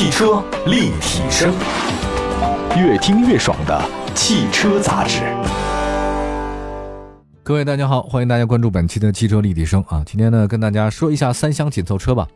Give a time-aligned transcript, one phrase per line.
[0.00, 1.52] 汽车立体声，
[2.74, 3.78] 越听越爽的
[4.14, 5.20] 汽车杂志。
[7.42, 10.02] 各位大家好，欢迎大家关注本期的汽车立体声啊！
[10.06, 12.26] 今天呢，跟大家说一下三厢紧凑车吧。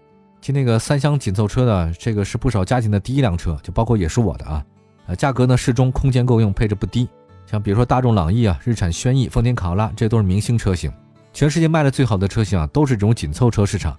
[0.43, 4.63] 其那个三厢紧凑车呢，这个是不少家庭的第一辆车，就包括也是我的啊。
[5.07, 7.09] 呃，价格呢适中，空间够用，配置不低。
[7.47, 10.93] 像比如说大众朗逸啊、日产轩逸、丰田卡罗拉，这都是明星车型。
[11.33, 13.97] 全世界卖的最好的车型啊，都是这种紧凑车市场。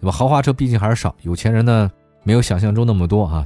[0.00, 0.12] 对吧？
[0.12, 1.90] 豪华车毕竟还是少，有钱人呢
[2.28, 3.42] 没有想象中那么多啊。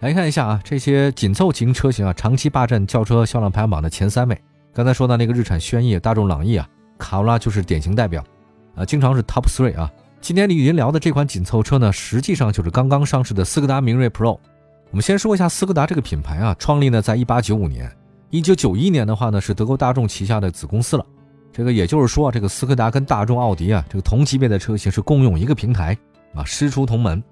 [0.00, 4.40] 来看一下啊，这些紧凑型车型啊，长期霸占轿车销量排行榜的前三位。
[4.72, 6.66] 刚才说到那个日产轩逸、大众朗逸啊，
[6.96, 8.24] 卡罗拉就是典型代表，
[8.74, 9.92] 啊，经常是 top three 啊。
[10.22, 14.38] 今天李云聊的这款紧凑车呢，实际上就是刚刚上市的斯柯达明锐 Pro。
[14.90, 17.92] 我们先说一下斯柯达这个品牌啊，创立呢在1895年
[18.30, 21.04] ，1991年的话呢是德国大众旗下的子公司了。
[21.52, 25.94] 这个也就是说，这个斯柯达跟大众、奥迪啊，这个同级别的车型是共用一个平台
[26.34, 27.22] 啊，师出同门。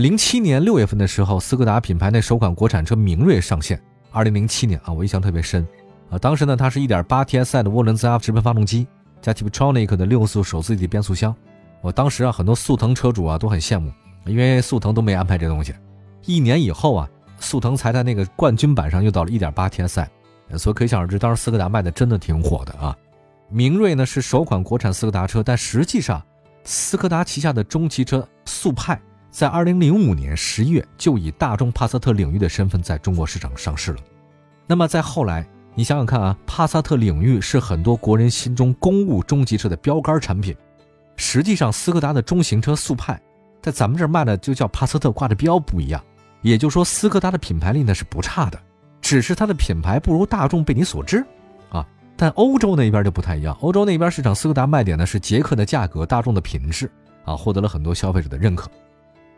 [0.00, 3.78] 零七年六月份的时候，斯柯达品牌那首款国产车明锐上线。
[4.10, 5.66] 二零零七年啊，我印象特别深
[6.08, 8.86] 啊，当时呢，它是一点八 TSI 的涡轮增压直喷发动机
[9.20, 11.34] 加 Tiptronic 的六速手自一体变速箱。
[11.82, 13.92] 我当时啊，很多速腾车主啊都很羡慕，
[14.24, 15.74] 因为速腾都没安排这东西。
[16.24, 20.06] 一年以后啊，速腾才在那个冠军版上又到了一点八 TSI，
[20.56, 22.96] 所以可想而知，当时斯柯达卖的真的挺火的啊。
[23.50, 26.22] 明锐呢是首款国产斯柯达车，但实际上，
[26.64, 28.98] 斯柯达旗下的中级车速派
[29.32, 33.98] 在二零零五年十一月就以大众帕萨特领域的身份在中国市场上市了。
[34.66, 40.54] 那么在后来，你想想看啊，帕萨特领域是很多国人心中公务中级车的标杆产品。
[41.16, 43.18] 实际上，斯柯达的中型车速派
[43.62, 46.04] 在咱们这儿卖的就叫帕萨特，挂的标不一样。
[46.42, 48.60] 也就是说，斯柯达的品牌力呢是不差的，
[49.00, 51.24] 只是它的品牌不如大众被你所知
[51.70, 51.86] 啊。
[52.18, 56.90] 但欧洲那边就不太一样，欧洲那边市场斯柯达卖点呢是捷克的价格，大众的品质
[57.24, 58.70] 啊，获得了很多消费者的认可。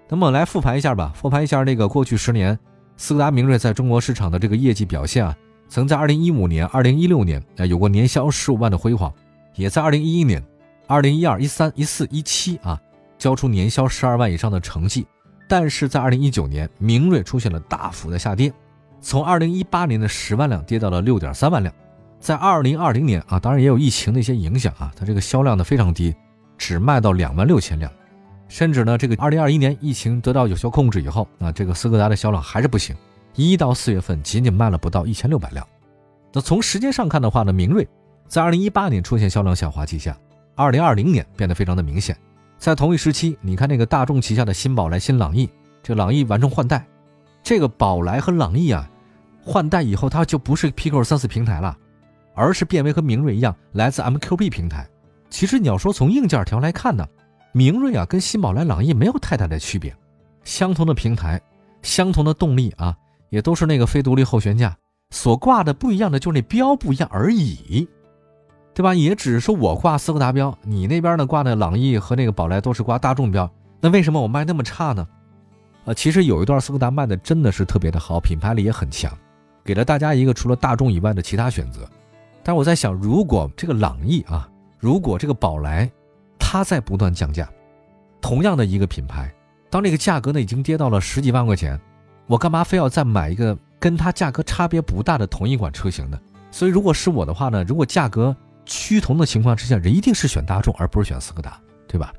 [0.08, 2.58] 那么来复盘一下吧，复盘一下那个过去十年
[2.96, 5.36] 斯柯达明锐在中国市场的这个业绩表现啊，
[5.68, 9.12] 曾在2015年、2016年啊有过年销十五万的辉煌，
[9.54, 10.44] 也在2011年、
[10.88, 12.80] 2012、13、14、17啊
[13.18, 15.06] 交出年销十二万以上的成绩。
[15.48, 18.52] 但是在2019年，明锐出现了大幅的下跌，
[19.00, 21.74] 从2018年的十万辆跌到了六点三万辆。
[22.20, 26.14] 在二零二零年啊，当然也有疫情的一些影响啊，它这个销量呢非常低，
[26.56, 27.92] 只卖到两万六千辆，
[28.54, 32.94] 甚至呢这个二零二一年疫情得到有效控制以后啊，这个斯柯达的销量还是不行，
[33.34, 35.66] 一到四月份仅仅卖了不到一千六百辆。
[36.32, 37.84] 那从时间上看的话呢，明锐
[38.28, 40.16] 在二零一八年出现销量下滑迹象，
[40.54, 42.16] 二零二零年变得非常的明显。
[42.56, 45.50] 在同一时期，你看那个大众旗下的新宝来、新朗逸，
[45.82, 46.86] 这朗逸完成换代，
[47.42, 48.88] 这个宝来和朗逸啊
[49.42, 51.76] 换代以后，它就不是 Pico 三四平台了。
[52.36, 54.88] 而是变为和明锐一样来自 MQB 平台。
[55.28, 57.04] 其实你要说从硬件条来看呢，
[57.56, 59.94] 明锐啊跟新宝来、朗逸没有太大的区别，
[60.42, 61.40] 相同的平台，
[61.82, 62.96] 相同的动力啊，
[63.30, 64.76] 也都是那个非独立后悬架，
[65.10, 67.88] 所挂的不一样的就是那标不一样而已，
[68.74, 68.92] 对吧？
[68.92, 73.48] 也只是说我挂斯柯达标，你那边呢挂的朗逸和那个宝来都是挂大众标，
[73.80, 75.06] 那为什么我卖那么差呢？
[75.84, 79.16] 呃，其实有一段斯柯达卖的真的是特别的好，品牌力也很强，
[79.62, 81.88] 给了大家一个除了大众以外的其他选择。
[82.42, 84.48] 但是我在想，如果这个朗逸啊，
[84.80, 85.88] 如果这个宝来，
[86.54, 87.50] 它在不断降价，
[88.20, 89.28] 同样的一个品牌，
[89.68, 91.76] 当这个价格呢已经跌到了十几万块钱，
[92.28, 96.16] 我干嘛非要再买一个跟它价格差别不大的同一款车型呢？
[96.52, 98.32] 所以如果是我的话呢，如果价格
[98.64, 102.14] 趋同的情况之下，人一定是选大众而不是选斯柯达，对吧？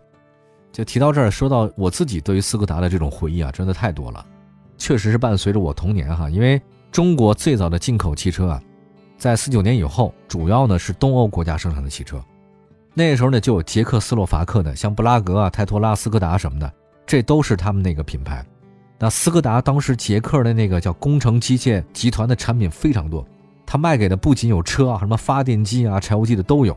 [0.73, 4.25] 就提到这儿，说到我自己对于斯柯达的这种回忆啊，真的太多了，
[4.77, 8.61] 确实是伴随着我童年哈，因为中国最早的进口汽车啊。
[9.17, 12.21] 在四九年以后，主要呢是东欧国家生产的汽车，
[12.97, 16.73] 那个时候呢就有捷克斯洛伐克的，像布拉格啊、泰托拉、斯柯达什么的，
[17.05, 18.43] 这都是他们那个品牌。
[18.97, 23.27] 那斯柯达当时捷克的那个叫工程机械集团的产品非常多，
[23.65, 26.75] 他卖给的不仅有车啊，什么发电机啊、柴油机的都有。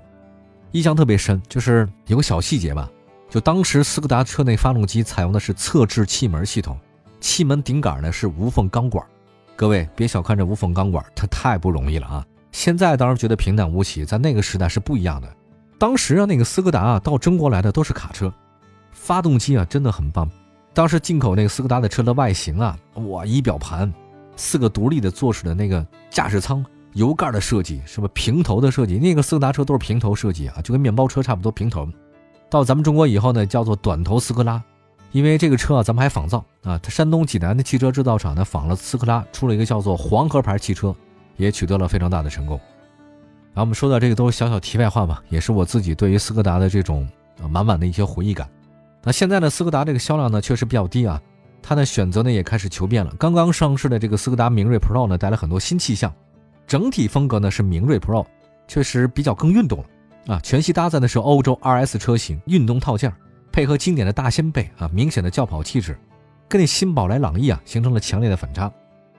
[0.73, 2.91] 印象特别深，就是有个小细节吧，
[3.31, 6.77] 就当时斯柯达车内发动机采用的是侧置气门系统，
[7.21, 9.07] 气门顶杆呢是无缝钢管。
[9.55, 12.27] 各位别小看这无缝钢管，它太不容易了啊！
[12.51, 15.29] 现在当然觉得平淡无奇，在那个时代是不一样的。
[15.79, 18.33] 当时啊，那个斯柯达啊到中国来的都是卡车，
[18.91, 20.29] 发动机啊真的很棒。
[20.75, 22.77] 当时进口那个斯柯达的车的外形啊，
[23.09, 23.93] 哇，仪表盘，
[24.37, 26.65] 四个独立的坐式的那个驾驶舱，
[26.95, 31.89] 油盖的设计，什么平头的设计，那个斯柯达车都是平头设计啊，就跟面包车差不多平头。
[32.51, 34.63] 到咱们中国以后呢，叫做短头斯柯拉。
[35.11, 40.95] 因为这个车啊，咱们还仿造啊，它山东济南的汽车制造厂呢仿了斯柯达，出了一个叫做黄河牌汽车，
[41.37, 42.61] 也取得了非常大的成功。
[43.59, 47.05] 然后我们说到这个都是小小题外话吧，也是我自己对于斯柯达的这种
[47.43, 48.49] 啊满满的一些回忆感。
[49.03, 51.21] 那现在呢，斯柯达这个销量呢确实比较低啊，
[51.61, 53.13] 它的选择呢也开始求变了。
[53.19, 56.15] 刚刚上市的这个斯柯达明锐 Pro 呢，带来很多新气象，
[56.69, 58.25] 整体风格呢是明锐 Pro，
[58.69, 60.41] 确实比较更运动了啊。
[60.41, 63.13] 全系搭载的是欧洲 RS 车型运动套件，
[63.51, 65.99] 配合经典的大掀背啊，明显的轿跑气质，
[66.49, 68.73] 跟那新宝来朗逸啊形成了强烈的反差。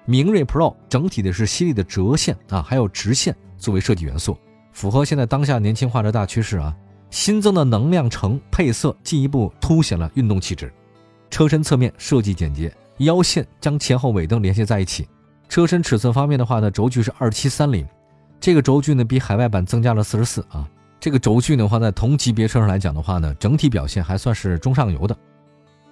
[0.09, 4.35] 明锐 Pro 整体的是犀利的折线啊，还有直线作为设计元素，
[4.73, 6.75] 符合现在当下年轻化的大趋势啊。
[7.11, 10.73] 新增的能量橙配色进一步凸显了运动气质。
[11.29, 15.07] 车身侧面设计简洁，腰线将前后尾灯连接在一起。
[15.47, 17.88] 车身尺寸方面的话呢，轴距是二七三零，
[18.39, 20.67] 这个轴距呢比海外版增加了四十四啊。
[21.00, 25.15] 这个轴距的话，在同级别车上来讲的话呢，整体表现还算是中上游的。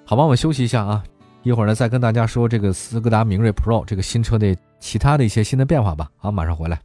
[0.05, 1.03] 好吧，我们休息一下啊。
[1.43, 6.09] 一会儿呢，再跟大家说这个斯柯达明锐 Pro 这个新车的其他的一些新的变化吧。
[6.17, 6.79] 好，马上回来。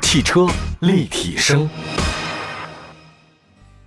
[0.00, 0.46] 汽车
[0.80, 1.68] 立体声，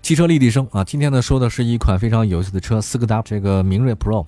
[0.03, 0.83] 汽车立体声啊！
[0.83, 4.17] 今天呢，说的是一款非常有意思的车——斯柯达这个明锐 Pro。
[4.17, 4.27] 我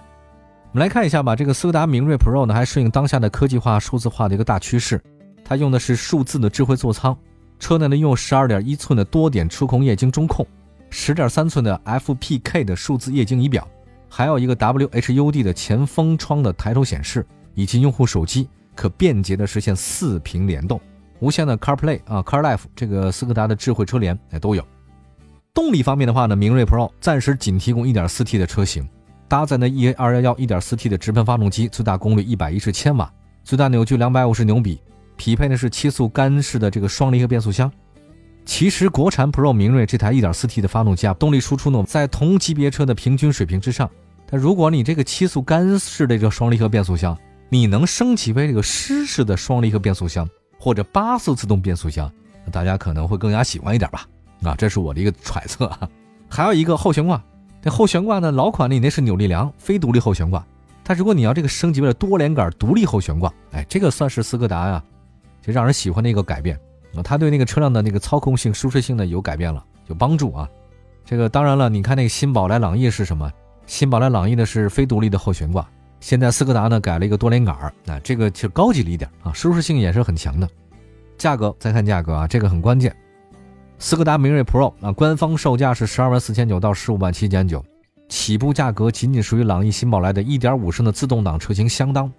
[0.71, 1.35] 们来看一下吧。
[1.35, 4.99] 这个斯柯达明锐 Pro 呢，还适应当下的科技化、数字化的一个大趋势。
[5.43, 7.15] 它用的是数字的智慧座舱，
[7.59, 10.47] 车内呢用十二点一寸的多点触控液晶中控，
[10.89, 13.67] 十点三寸的 FPK 的数字液晶仪表。
[14.13, 20.81] 还有一个 WHUD 的前风窗的抬头显示，以及用户手机可便捷的实现四屏联动，
[21.21, 24.67] 无线的 CarPlay 啊，CarLife 这个斯柯达的智慧车联哎都有。
[25.53, 28.85] 动力方面的话呢，明锐 Pro 暂时仅提供 1.4T 的车型，
[29.29, 33.09] 搭载的 EA211 1.4T 的直喷发动机，最大功率110千瓦，
[33.45, 34.81] 最大扭矩250牛米，
[35.15, 37.71] 匹配的是七速干式的这个双离合变速箱。
[38.45, 43.89] 其实国产 Pro 明锐这台 1.4T 的发动机啊，动力输出呢在同级别车的平均水平之上。
[44.29, 47.17] 但如果你这个七速干式的这个双离合变速箱，
[47.49, 50.27] 你能升级为这个湿式的双离合变速箱
[50.57, 52.11] 或者八速自动变速箱，
[52.51, 54.05] 大家可能会更加喜欢一点吧？
[54.43, 55.89] 啊，这是我的一个揣测啊。
[56.29, 57.21] 还有一个后悬挂，
[57.61, 60.45] 这后悬挂呢，老款的你那是扭力梁非独立后悬挂，
[60.83, 64.83] 但如果你要这个升级为了多连杆独立后悬挂，哎，这个算是斯柯达呀，
[65.41, 66.59] 就让人喜欢的一个改变。
[66.95, 70.49] 啊，它对那个车辆的那个操控性、舒适性呢有改变了，有帮助啊。
[71.05, 73.31] 这个当然了，你看那个新宝来朗逸是什么？
[73.65, 75.67] 新宝来朗逸呢是非独立的后悬挂，
[75.99, 80.47] 现在斯柯达呢改了一个多连杆儿，啊，这个其实高级了一点啊，舒适性也是很强的。
[81.17, 82.95] 价格再看价格啊，这个很关键。
[83.77, 87.63] 斯柯达明锐 Pro 啊，官方售价是十二万四千九到十五万七千九，
[88.09, 92.11] 起步价格仅仅属于朗逸新宝来的一点五升的自动挡车型相当。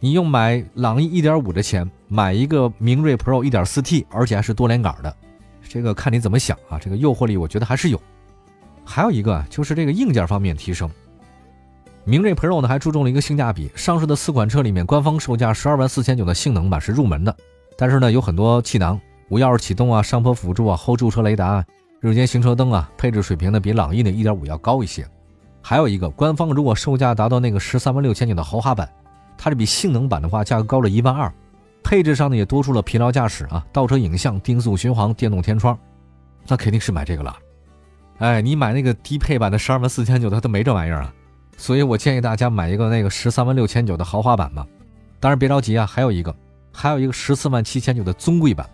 [0.00, 5.16] 你用买朗逸一点五的钱买一个明锐 Pro 一点四 T，而且还是多连杆的，
[5.66, 6.78] 这个看你怎么想啊。
[6.78, 8.00] 这个诱惑力我觉得还是有。
[8.84, 10.90] 还有一个就是这个硬件方面提升，
[12.04, 13.70] 明锐 Pro 呢还注重了一个性价比。
[13.74, 17.34] 上市的四款车里面，官方售价十二万四千九的性能版是入门的，
[17.78, 19.00] 但是呢有很多气囊、
[19.30, 21.64] 无钥匙启动啊、上坡辅助啊、后驻车雷达、啊
[22.00, 25.08] 日间行车灯啊，配置水平呢比朗逸的一点五要高一些。
[25.62, 28.86] 还有一个，官方如果售价达到那个十三万六千九的豪华版。
[29.44, 31.30] 它这比性能版的话价格高了一万二，
[31.82, 35.78] 配置上呢也多出了疲劳驾驶啊、倒车影像、定速巡航、电动天窗，
[36.48, 37.36] 那肯定是买这个了。
[38.20, 41.12] 哎，你买那个低配版的十二万四千九，它都没这玩意儿啊。
[41.58, 44.66] 所以我建议大家买一个那个十三万六千九的豪华版吧。
[45.20, 46.34] 当然别着急啊，还有一个，
[46.72, 48.66] 还有一个十四万七千九的尊贵版。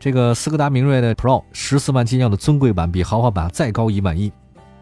[0.00, 4.32] 这个斯柯达明锐的 Pro 十四万七千九的尊贵版比豪华版再高一万一，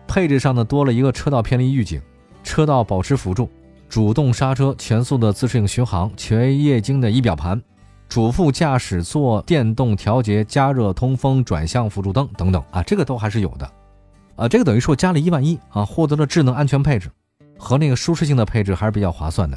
[0.07, 2.01] 配置上呢多了一个车道偏离预警、
[2.45, 3.51] 车道保持辅助。
[3.95, 7.63] 主动刹车、全速的自适应巡航、全液晶的仪表盘、
[8.09, 13.71] 主副驾驶座电动调节、加热、通风、转向辅助灯等等啊，这个都还是有的，
[14.35, 17.09] 啊，这个等于说加了一万一啊，获得了智能安全配置
[17.57, 19.57] 和那个舒适性的配置还是比较划算的。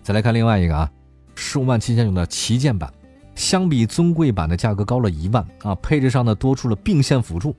[0.00, 0.88] 再来看另外一个啊，
[1.34, 2.88] 十五万七千九的旗舰版，
[3.34, 7.52] 相比尊贵版的价格高了一万啊，配置上呢多出了并线辅助、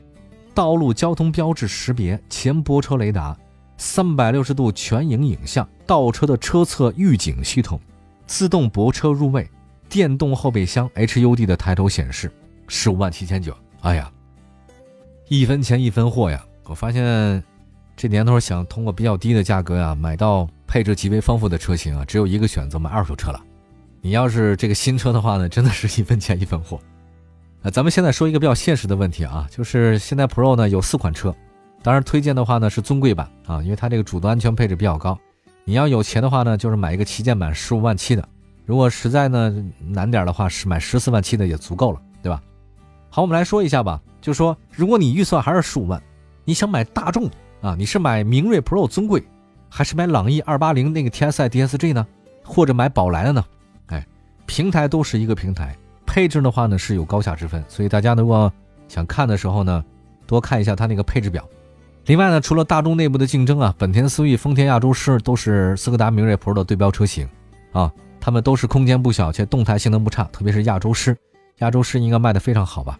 [0.53, 3.37] 道路交通标志识别、前泊车雷达。
[3.85, 7.77] 三百六十度全影影像、倒车的车侧预警系统、
[8.25, 9.45] 自动泊车入位、
[9.89, 12.31] 电动后备箱、HUD 的抬头显示，
[12.69, 13.53] 十五万七千九。
[13.81, 14.09] 哎呀，
[15.27, 16.41] 一分钱一分货呀！
[16.63, 17.43] 我发现
[17.97, 23.41] 这年头想通过比较低的价格呀买到配置极为丰富的车型啊，只有一个选择，买二手车了。
[23.99, 26.79] 你要是这个新车的话呢，真的是 一分钱一分货。
[27.63, 31.35] 呃，咱们现在说一个比较现实的问题啊，就是现在 Pro 呢有四款车。
[31.83, 35.19] 当然，推荐的话呢是尊贵版啊，因为它这个主动安全配置比较高。
[35.65, 38.23] 你要有钱的话呢，就是买一个旗舰版十五万七的；
[38.65, 42.41] 如果实在呢难点的话，是买十四万七的也足够了，对吧？
[43.09, 46.01] 好，我们来说一下吧，就说如果你预算还是十五万，
[46.45, 47.29] 你想买大众
[47.61, 49.23] 啊，你是买明锐 Pro 尊贵，
[49.69, 52.07] 还是买朗逸二八零那个 TSI DSG 呢？
[52.43, 53.45] 或者买宝来的呢？
[53.87, 54.07] 哎，
[54.45, 58.51] 平台都是一个平台，配置的话呢是有高下之分，所以大家如果
[58.87, 59.83] 想看的时候呢，
[60.25, 61.45] 多看一下它那个配置表。
[62.05, 67.25] 另外呢，除了大众内部的竞争啊，本田思域、丰田亚洲狮都是斯柯达明锐 Pro 的对标车型
[67.71, 71.15] 啊，它们都是空间不小且动态性能不差，特别是亚洲狮，
[71.59, 72.99] 亚洲狮应该卖得非常好吧？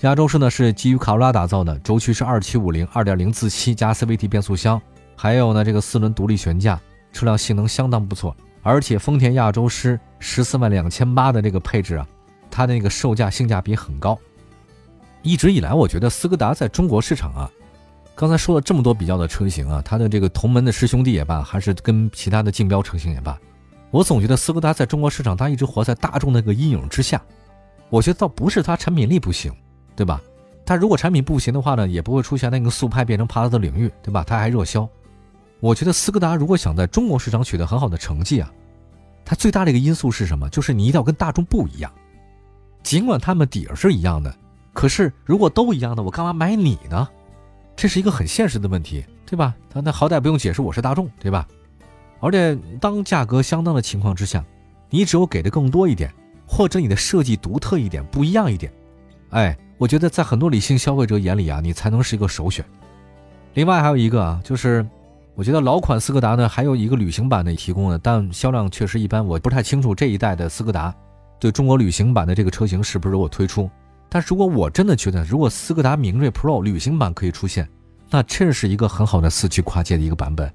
[0.00, 4.82] 亚洲狮呢是基于卡罗拉打造的，轴距是二七五零，二点零自吸加 CVT 变速箱，
[5.14, 6.80] 还有呢这个四轮独立悬架，
[7.12, 8.34] 车辆性能相当不错。
[8.64, 12.06] 而且丰田亚洲狮十四万两千八的这个配置啊，
[12.50, 14.18] 它那个售价性价比很高。
[15.22, 17.48] 一直以来，我觉得斯柯达在中国市场啊。
[18.22, 23.36] 刚才说了这么多比较的车型啊，它的这个同门的师兄弟也罢，还是跟其他的竞标车型也罢，
[23.90, 27.20] 我总觉得斯柯达在中国市场，它一直活在大众那个阴影之下。
[27.90, 29.52] 我觉得倒不是它产品力不行，
[29.96, 30.22] 对吧？
[30.64, 34.22] 它如果产品不行的话呢，也不会出现那个速派变成帕萨特领域，对吧？
[34.24, 34.88] 它还热销。
[35.58, 38.48] 我觉得斯柯达如果想在中国市场取得很好的成绩啊，
[39.24, 40.48] 它最大的一个因素是什么？
[40.48, 41.90] 就是你一定要跟大众不一样。
[42.84, 44.32] 尽管他们底儿是一样的，
[44.72, 47.08] 可是如果都一样的，我干嘛买你呢？
[47.82, 49.52] 这是一个很现实的问题，对吧？
[49.68, 51.44] 他那好歹不用解释我是大众，对吧？
[52.20, 54.44] 而且当价格相当的情况之下，
[54.88, 56.08] 你只有给的更多一点，
[56.46, 58.72] 或者你的设计独特一点、不一样一点，
[59.30, 62.64] 哎，我觉得在很多理性消费者眼里啊，你才能是一个首选。
[63.54, 64.86] 另外还有一个啊，就是
[65.34, 70.94] 我觉得老款斯柯达呢，还有一个旅行版的提供的，但销量确实一般，我不太清楚这一代的斯柯达
[71.40, 73.68] 对中国旅行版的这个车型是不是我推出。
[74.14, 77.66] 但如果我真的觉得，如果斯柯达明锐 Pro 旅行版可以出现，
[78.10, 80.52] 那这是一个很好的四驱跨界的一个版本，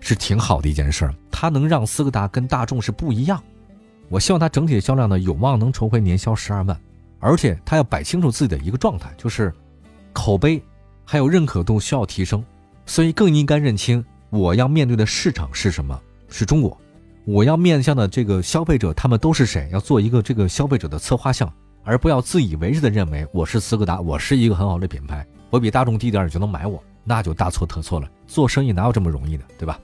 [0.00, 1.14] 是挺好的一件事儿。
[1.30, 3.42] 它能让斯柯达跟大众是不一样。
[4.08, 6.80] 我希望它整体的销量呢，有望能重回年销十二万，
[7.20, 9.52] 而且它要摆清楚自己的一个状态，就是
[10.14, 10.62] 口碑
[11.04, 12.42] 还有认可度需要提升，
[12.86, 16.74] 所以更应该认清我要面对的市场是什么，是中国，
[17.26, 21.52] 我要面向的这个消费者他们都是谁，要做一个这个消费者的策划项。
[21.84, 28.08] 而不要自以为是的认为我是斯柯达，我是一个很好的品牌，我比大众低点你就能买我，那就大错特错了。
[28.26, 29.78] 做生意哪有这么容易的，对吧？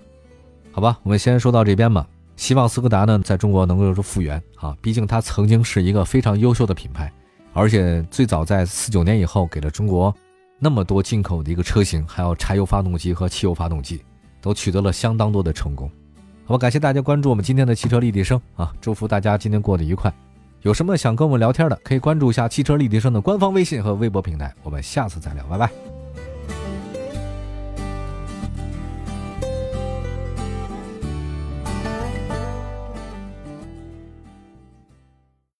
[0.73, 2.07] 好吧，我们先说到这边吧。
[2.37, 7.13] 希望斯柯达呢在中国能够有所复原啊，毕竟它曾经是一个非常优秀的品牌，
[7.53, 10.15] 而且最早在四九年以后给了中国
[10.59, 14.03] 那么多进口的一个车型，还有柴油发动机和汽油发动机，
[14.41, 15.91] 都取得了相当多的成功。
[16.47, 20.11] 好吧，感谢大家关注我们今天的汽车立体声啊，祝福大家今天过得愉快。
[20.63, 24.55] 有什么想跟我们聊天的，可以关注一下汽车立体声的官方微信和微博平台。
[24.63, 25.90] 我们下次再聊，拜拜。